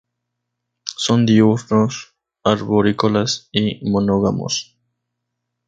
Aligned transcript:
Son 0.97 1.27
diurnos, 1.27 2.15
arborícolas 2.43 3.49
y 3.51 3.87
monógamos. 3.87 4.75